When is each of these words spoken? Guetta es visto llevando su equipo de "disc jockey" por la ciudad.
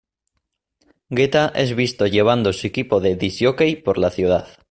Guetta 1.11 1.51
es 1.53 1.75
visto 1.75 2.07
llevando 2.07 2.53
su 2.53 2.65
equipo 2.65 2.99
de 3.01 3.15
"disc 3.15 3.39
jockey" 3.45 3.75
por 3.75 3.99
la 3.99 4.09
ciudad. 4.09 4.47